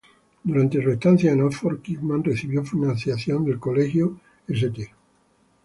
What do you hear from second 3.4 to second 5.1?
del Colegio St.